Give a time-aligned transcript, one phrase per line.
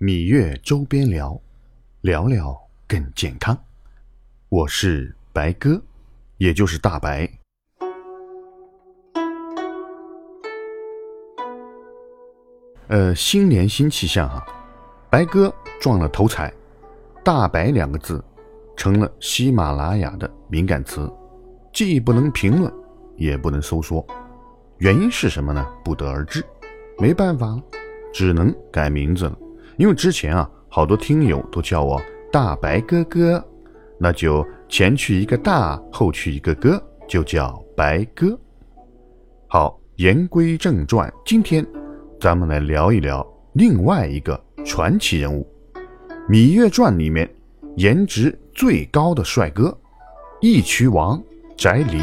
[0.00, 1.38] 芈月周边聊，
[2.00, 2.58] 聊聊
[2.88, 3.54] 更健康。
[4.48, 5.78] 我是白哥，
[6.38, 7.30] 也就是大白。
[12.88, 14.42] 呃，新年新气象啊，
[15.10, 16.50] 白哥撞了头彩，
[17.22, 18.24] 大白两个字
[18.78, 21.12] 成了喜马拉雅的敏感词，
[21.74, 22.72] 既不能评论，
[23.16, 24.02] 也不能搜索。
[24.78, 25.62] 原因是什么呢？
[25.84, 26.42] 不得而知，
[26.96, 27.60] 没办法，
[28.14, 29.38] 只能改名字了。
[29.80, 31.98] 因为之前啊，好多听友都叫我
[32.30, 33.42] 大白哥哥，
[33.98, 38.38] 那就前去一个大，后去一个哥，就叫白哥。
[39.48, 41.66] 好，言归正传，今天。
[42.20, 45.48] 咱们来聊一聊另外一个传奇人物，
[46.30, 47.26] 《芈月传》里面
[47.76, 49.74] 颜值最高的帅哥，
[50.42, 51.18] 义渠王
[51.56, 52.02] 翟离。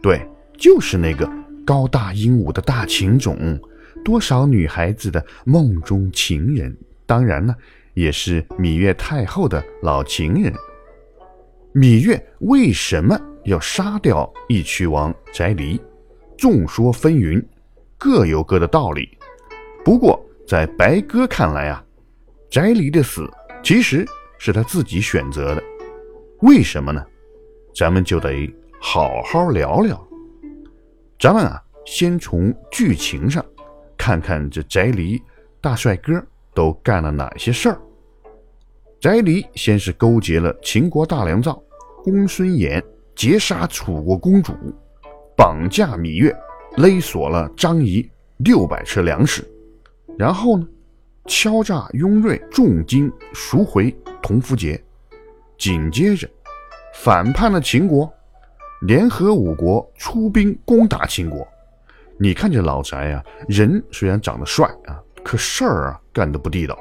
[0.00, 0.24] 对，
[0.56, 1.28] 就是那个
[1.64, 3.58] 高大英武的大情种，
[4.04, 6.76] 多少女孩子的梦中情人。
[7.06, 7.54] 当然呢，
[7.94, 10.52] 也是芈月太后的老情人。
[11.74, 15.80] 芈月为什么要杀掉义渠王翟离？
[16.36, 17.44] 众说纷纭。
[17.98, 19.16] 各有各的道理，
[19.82, 21.82] 不过在白哥看来啊，
[22.50, 23.26] 翟离的死
[23.62, 24.06] 其实
[24.38, 25.64] 是他自己选择的。
[26.42, 27.02] 为什么呢？
[27.74, 30.08] 咱们就得好好聊聊。
[31.18, 33.42] 咱们啊，先从剧情上
[34.06, 35.20] 看看这翟离
[35.60, 37.80] 大帅哥都干了哪些事儿。
[39.00, 41.60] 翟离先是勾结了秦国大良造
[42.04, 42.80] 公孙衍，
[43.16, 44.52] 劫杀楚国公主，
[45.36, 46.32] 绑架芈月。
[46.76, 49.44] 勒索了张仪六百车粮食，
[50.16, 50.64] 然后呢，
[51.26, 54.80] 敲诈雍瑞重金赎回同符节，
[55.58, 56.30] 紧接着
[56.94, 58.08] 反叛了秦国，
[58.82, 61.44] 联合五国出兵攻打秦国。
[62.18, 66.78] 你看这老翟啊，人虽然长得帅啊，可事儿啊干得不地道。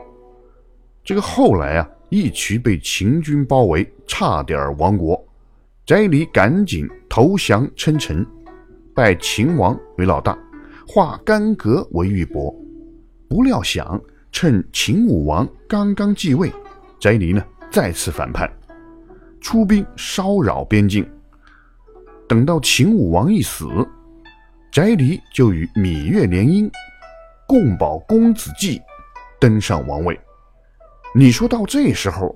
[1.03, 5.21] 这个后来啊，义渠被秦军包围，差点亡国，
[5.85, 8.25] 翟离赶紧投降称臣。
[8.93, 10.37] 拜秦王为老大，
[10.87, 12.55] 化干戈为玉帛。
[13.27, 14.01] 不料想
[14.31, 16.49] 趁秦武王刚刚继位，
[16.97, 18.49] 翟离呢再次反叛，
[19.41, 21.05] 出兵骚扰边境。
[22.25, 23.67] 等到秦武王一死，
[24.75, 26.69] 翟离就与芈月联姻，
[27.47, 28.81] 共保公子季
[29.39, 30.19] 登上王位。
[31.15, 32.35] 你说到这时候，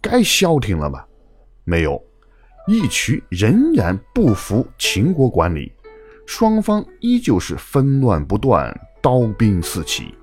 [0.00, 1.04] 该消停了吧？
[1.64, 2.00] 没有，
[2.68, 5.72] 义渠仍然不服秦国管理。
[6.26, 8.72] 双方依旧是纷乱不断，
[9.02, 10.14] 刀兵四起。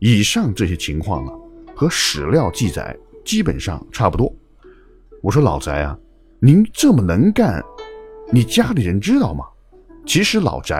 [0.00, 1.32] 以上这些情况啊，
[1.74, 4.30] 和史料记载基本上差不多。
[5.22, 5.98] 我说老翟啊，
[6.40, 7.64] 您这么能干，
[8.30, 9.46] 你家里人知道吗？
[10.08, 10.74] 其实老翟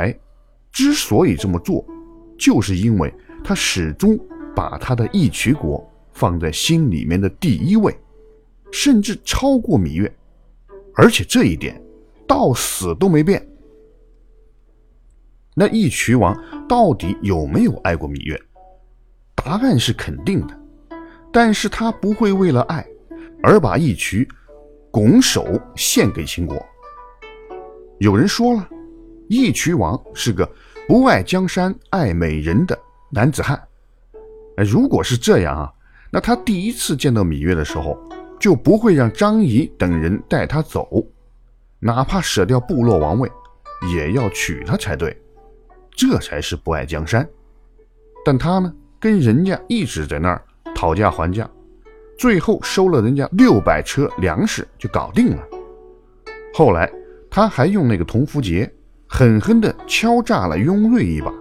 [0.72, 1.84] 之所以这么做，
[2.38, 3.12] 就是因为
[3.44, 4.18] 他始终
[4.56, 7.94] 把他的义渠国放在心里面的第一位，
[8.72, 10.10] 甚至超过芈月，
[10.94, 11.78] 而且这一点
[12.26, 13.46] 到死都没变。
[15.54, 16.34] 那义渠王
[16.66, 18.40] 到底有没有爱过芈月？
[19.34, 20.58] 答案是肯定的，
[21.30, 22.86] 但是他不会为了爱
[23.42, 24.26] 而把义渠
[24.90, 26.56] 拱手献给秦国。
[27.98, 28.68] 有人说了，
[29.28, 30.48] 义渠王是个
[30.86, 32.78] 不爱江山爱美人的
[33.10, 33.62] 男子汉。
[34.56, 35.72] 如果是这样啊，
[36.10, 37.96] 那他第一次见到芈月的时候，
[38.40, 41.04] 就不会让张仪等人带他走，
[41.78, 43.30] 哪怕舍掉部落王位，
[43.94, 45.16] 也要娶她才对。
[45.90, 47.28] 这才是不爱江山，
[48.24, 50.40] 但他呢，跟人家一直在那儿
[50.74, 51.48] 讨价还价，
[52.16, 55.42] 最后收了人家六百车粮食就搞定了。
[56.54, 56.88] 后来
[57.28, 58.72] 他还用那个铜符节
[59.10, 61.32] 狠狠地敲诈了雍瑞一把，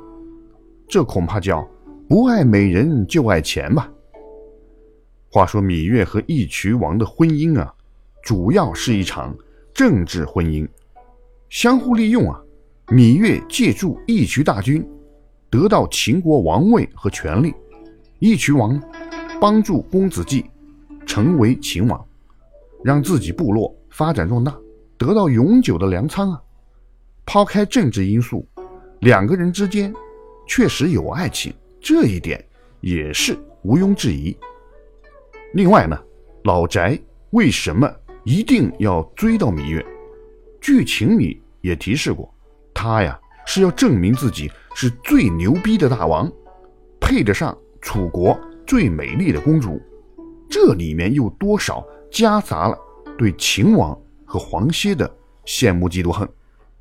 [0.87, 1.67] 这恐怕叫
[2.07, 3.91] 不爱美人就爱钱吧。
[5.29, 7.71] 话说芈月和义渠王的婚姻啊，
[8.23, 9.35] 主要是一场
[9.73, 10.65] 政治婚姻，
[11.49, 12.41] 相互利用啊。
[12.87, 14.87] 芈月借助义渠大军，
[15.49, 17.51] 得到秦国王位和权力；
[18.19, 18.81] 义渠王
[19.41, 20.45] 帮助公子季
[21.05, 22.03] 成为秦王，
[22.81, 24.55] 让自己部落发展壮大，
[24.97, 26.41] 得到永久的粮仓啊！
[27.27, 28.47] 抛开政治因素，
[29.01, 29.93] 两个人之间
[30.47, 32.41] 确实有爱情，这一点
[32.79, 34.35] 也是毋庸置疑。
[35.53, 36.01] 另外呢，
[36.45, 36.97] 老翟
[37.31, 37.93] 为什么
[38.23, 39.85] 一定要追到芈月？
[40.61, 42.33] 剧情里也提示过。
[42.73, 46.31] 他呀是要证明自己是最牛逼的大王，
[46.97, 49.81] 配得上楚国最美丽的公主。
[50.49, 52.77] 这里面又多少夹杂了
[53.17, 55.13] 对秦王和黄歇的
[55.45, 56.27] 羡慕嫉妒恨，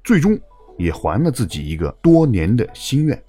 [0.07, 0.39] 最终
[0.79, 3.21] 也还了自己一个多年的心愿。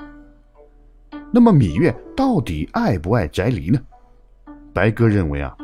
[1.34, 3.80] 那么芈月到底爱不爱翟离呢？
[4.76, 5.58] 白鸽认为啊，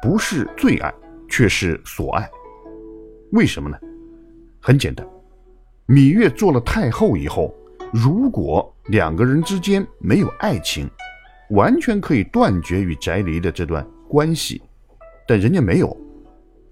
[0.00, 0.94] 不是最爱，
[1.28, 2.30] 却是所爱。
[3.32, 3.76] 为什么呢？
[4.60, 5.04] 很简单，
[5.88, 7.52] 芈月做了太后以后，
[7.92, 10.88] 如果两个人之间没有爱情，
[11.50, 14.62] 完全可以断绝与翟离的这段关系。
[15.26, 15.96] 但人家没有，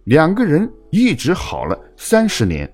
[0.05, 2.73] 两个人一直好了三十年。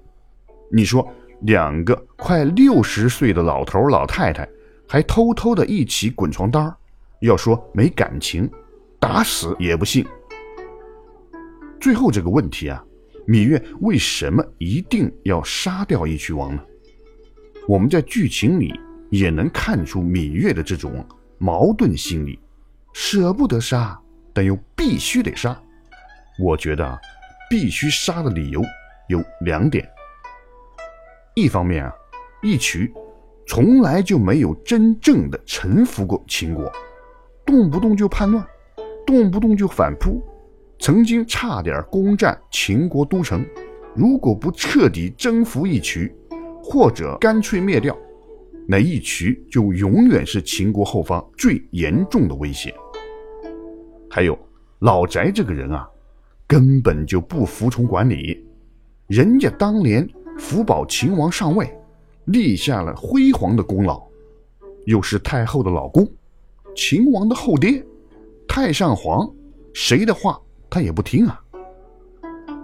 [0.71, 1.07] 你说
[1.43, 4.49] 两个快六十岁的老头老太太，
[4.87, 6.75] 还偷偷的一起滚床单
[7.21, 8.51] 要说没感情，
[9.01, 10.05] 打死也不信。
[11.81, 12.85] 最后这个问题啊，
[13.27, 16.63] 芈月为什么一定要杀掉义渠王呢？
[17.67, 18.79] 我们在剧情里
[19.11, 21.07] 也能看出芈月的这种
[21.39, 22.39] 矛盾心理，
[22.93, 23.99] 舍不得杀，
[24.33, 25.57] 但又必须得杀。
[26.43, 26.99] 我觉得啊，
[27.49, 28.63] 必须杀的理由
[29.09, 29.89] 有两点。
[31.41, 31.93] 一方面啊，
[32.43, 32.93] 义渠
[33.47, 36.71] 从来就没有真正的臣服过秦国，
[37.47, 38.45] 动不动就叛乱，
[39.07, 40.21] 动不动就反扑，
[40.81, 43.47] 曾经差点攻占秦国都城。
[43.95, 46.13] 如果不彻底征服义渠，
[46.63, 47.97] 或者干脆灭掉，
[48.67, 52.75] 那义渠就永远是秦国后方最严重的威胁。
[54.11, 54.37] 还有
[54.81, 55.89] 老翟这个人啊。
[56.51, 58.43] 根本就不服从管理，
[59.07, 60.09] 人家当年
[60.39, 61.71] 福保秦王上位，
[62.27, 64.03] 立下了辉煌的功劳，
[64.87, 66.09] 又是太后的老公，
[66.75, 67.85] 秦王的后爹，
[68.47, 69.29] 太上皇，
[69.75, 70.41] 谁的话
[70.71, 71.39] 他也不听啊。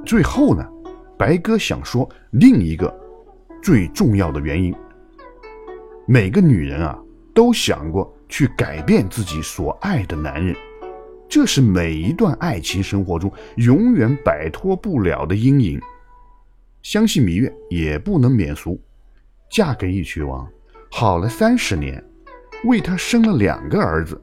[0.07, 0.65] 最后呢，
[1.19, 2.95] 白鸽想说另一个
[3.63, 4.75] 最重要的原因，
[6.07, 6.99] 每个女人啊
[7.35, 10.55] 都想过去改变自己所爱的男人。
[11.29, 15.81] 这是每一段爱情生活中永远摆脱不了的阴影。
[16.85, 18.81] 相信芈月也不能免俗，
[19.51, 20.49] 嫁给义渠王，
[20.93, 22.01] 好了三十年，
[22.65, 24.23] 为他生了两个儿子，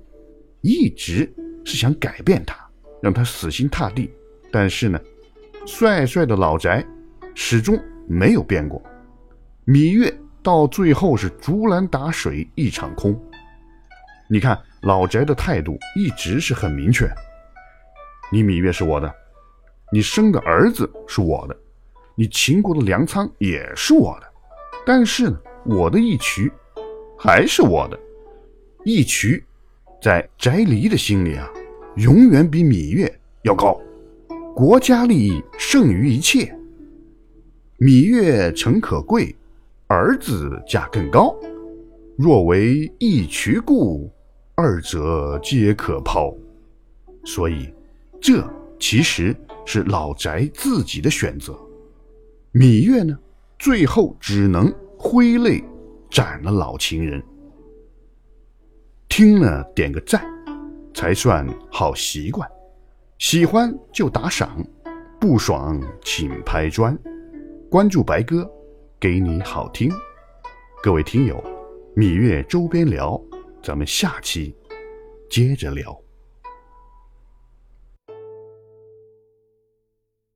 [0.62, 1.30] 一直
[1.66, 2.56] 是想改变他，
[3.02, 4.10] 让他死心塌地。
[4.52, 4.98] 但是呢，
[5.66, 6.86] 帅帅的老宅
[7.36, 7.78] 始终
[8.08, 8.81] 没有变过。
[9.66, 13.22] 芈月到最后是竹篮打水一场空。
[14.30, 14.58] 你看。
[14.86, 17.08] 老宅的态度一直是很明确，
[18.31, 19.13] 你芈月是我的，
[19.94, 21.56] 你生的儿子是我的，
[22.21, 24.27] 你秦国的粮仓也是我的，
[24.85, 26.51] 但是呢，我的义渠
[27.18, 28.00] 还是我的，
[28.85, 29.44] 义渠
[30.00, 31.50] 在翟离的心里啊，
[31.95, 33.81] 永远比芈月要高，
[34.56, 36.56] 国家利益胜于一切，
[37.79, 39.35] 芈月诚可贵，
[39.88, 41.35] 儿子价更高，
[42.15, 44.07] 若为义渠故。
[44.53, 46.31] 二者皆可抛，
[47.24, 47.74] 所以
[48.21, 48.47] 这
[48.79, 49.35] 其实
[49.65, 51.59] 是老翟自己的选择。
[52.53, 53.18] 芈月呢，
[53.57, 55.63] 最后只能挥泪
[56.09, 57.24] 斩了老情人。
[59.07, 60.21] 听了点个赞，
[60.94, 62.50] 才算好习惯。
[63.19, 64.62] 喜欢就打赏，
[65.18, 66.98] 不爽请拍砖。
[67.69, 68.50] 关注白哥，
[69.00, 69.89] 给你好听。
[70.83, 71.42] 各位听友，
[71.95, 73.21] 芈月周边聊。
[73.63, 74.53] 咱们下期
[75.30, 76.00] 接着聊。